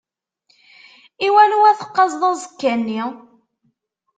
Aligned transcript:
I 1.25 1.27
wanwa 1.33 1.71
teqqazeḍ 1.79 2.23
aẓekka-nni? 2.29 3.03